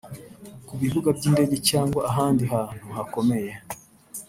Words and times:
Ku 0.67 0.73
bibuga 0.81 1.09
by’indege 1.17 1.55
cyangwa 1.69 1.99
ahandi 2.09 2.43
hantu 2.53 2.85
hakomeye 2.95 3.51